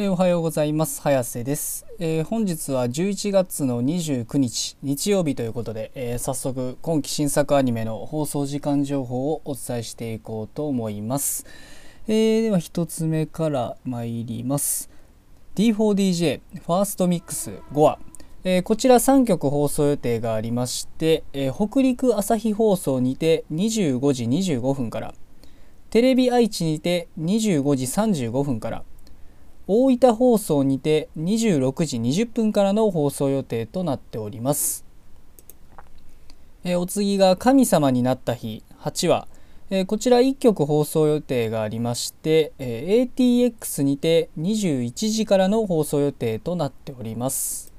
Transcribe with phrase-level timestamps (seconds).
[0.00, 1.02] えー、おはようございます。
[1.02, 11.46] 早瀬です、えー、本日は11月の29日日曜日ということで、えー、早速今期新作アニメの放送時間情報をお伝えしていこうと思います、
[12.06, 14.88] えでは1つ目から参ります。
[15.56, 17.98] D4DJ ファーストミックス5話。
[18.44, 25.12] え、こちら3曲放送予定がありまして、え、北陸朝日放送にて25時25分から
[25.90, 28.84] テレビ愛知にて25時35分から
[29.70, 34.86] 大分放送にて26時20分からの放送予定となっております。
[36.64, 39.28] えお次が神様になった日8話、
[39.68, 47.70] えこちら1曲放送予定がありまして、え ATX にて21時からの放送予定となっております。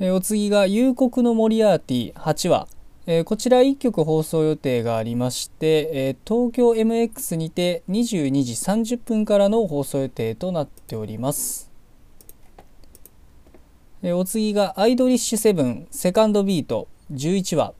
[0.00, 2.66] えお次が夕刻のモリアーティ8話、
[3.08, 8.52] えー、こちら1曲放送予定がありまして、えー、東京 MX にて22時
[8.96, 11.70] 30分からの放送予定となっております。
[14.02, 17.74] えー、お次がアイドリッシュセブンセカンドビート11話。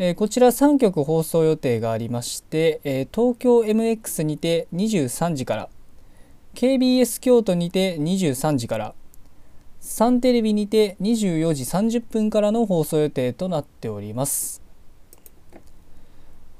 [0.00, 5.68] えこちら3曲放送予定がありまして、え東京 MX にて23時から
[6.54, 8.94] KBS 京都にて23時から
[9.80, 14.67] サンテレビにて24時30分からの放送予定となっております。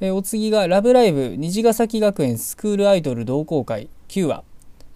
[0.00, 4.44] えお次が「ラブライブ虹ヶ崎学園スクールアイドル同好会9話」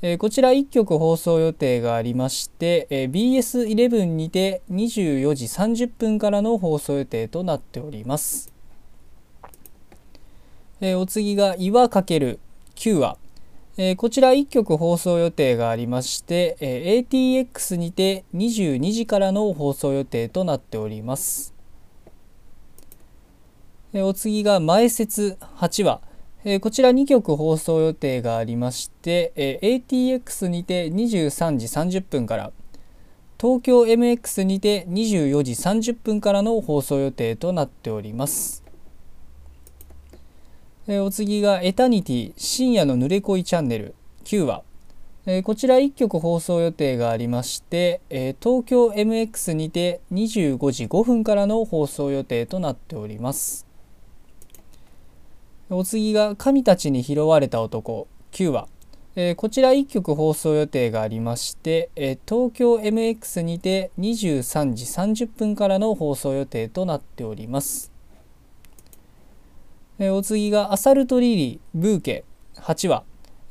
[0.05, 8.53] えこちら1曲放送予定がありまして、え BS11 にて24時30分からの放送予定となっております。
[10.81, 12.41] えお次が「岩かける
[12.75, 13.17] 9話」
[13.79, 21.55] えこちら1曲放送予定がありまして、え ATX にて22時からの放送予定となっております。
[23.95, 26.01] お次が前説8話。
[26.63, 31.67] こちら2曲放送予定がありまして ATX にて23時
[31.99, 32.53] 30分から
[33.39, 38.65] 東京 MX にて24時30分からの放送予定となっております。
[40.89, 44.63] お次がエタニティ深夜の濡れ恋チャンネル9話。
[45.43, 48.01] こちら1曲放送予定がありまして
[48.41, 53.71] 東京 MX にて25時5分からの放送予定となっております。
[55.75, 58.69] お次が「神たちに拾われた男」9話、
[59.17, 64.85] えー、こちら1曲放送予定がありまして、えー、東京 MX にて23時
[65.25, 67.91] 30分からの放送予定となっております、
[69.99, 72.25] えー、お次が「アサルトリリーブーケ」
[72.57, 73.05] 8話。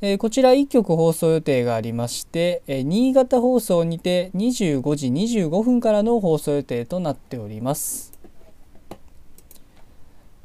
[0.04, 8.11] えこちら1曲放送予定がありまして、え新潟放送にて25時25分からの放送予定となっております。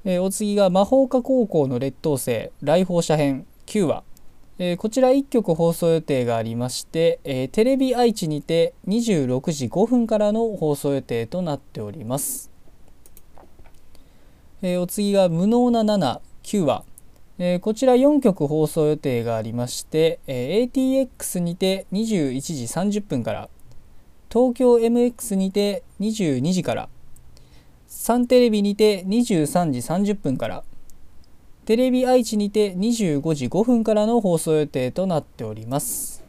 [0.09, 4.03] えー、お次が魔法科高校の劣等生来訪者編9話、
[4.57, 12.49] えー、こちら1曲放送予定がありまして、えー、テレビ愛知にて26時5分からの放送予定となっております、
[14.61, 16.85] えお次が無能な79話。
[17.39, 23.49] えこちら4曲放送予定がありまして、え ATX にて21時30分から
[24.31, 26.89] 東京 MX にて22時から
[27.87, 30.63] サンテレビにて23時30分から
[31.63, 36.23] テレビ愛知にて25時5分からの放送予定となっております。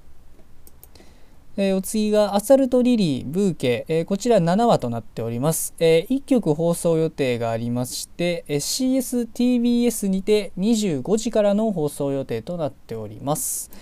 [1.57, 13.73] えー、お次がアサルトリリーブーケ、えー、こちら7話となっております、えー、1曲放送予定がありまして、え CSTBS にて25時からの放送予定となっております、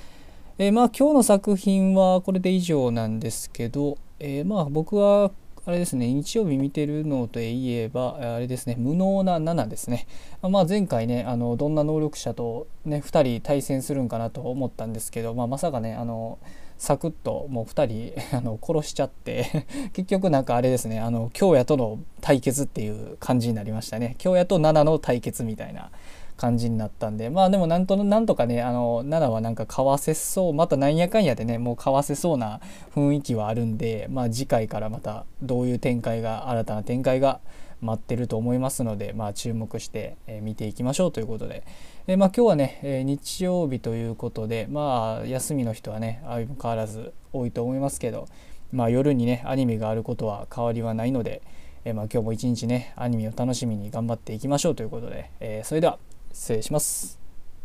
[0.56, 5.31] えまあ今日の作品はこれで以上なんですけど、えまあ僕は
[5.66, 10.06] あれですね、日曜日見てるのといえば、あれですね、無能な7ですね。
[10.41, 16.38] まあ、前回ね、あのどんな能力者と、ね、2人対戦するんかなと思ったんですけど、まあ、まさかね、あの
[16.78, 24.15] サクッともう2人 あの殺しちゃって 結局なんかあれですね、あの京也との対決っていう感じになりましたね。
[24.19, 25.91] 京也と7の対決みたいな。
[26.36, 32.60] 感じになったんでまあでもなんとなんとかねあの7はなんかかわせそうまたなんやかんやでねもうかわせそうな
[32.94, 37.41] 雰囲気はあるんでまあ次回からまたどういう展開が新たな展開が
[37.80, 41.62] 待ってると思いますので、まあ、注目して、見ていきましょうということで、
[42.06, 48.28] えまあ、今日はね、え日曜日ということで、まあ、休みの人はね相変わらず多いと思いますけど、
[48.72, 51.42] まあ、夜にねアニメがあることは変わりはないので、
[51.84, 55.98] えまあ、今日も一日ねアニメを楽しみに頑張っていきましょうということで、えそれでは
[56.36, 57.25] 失礼します。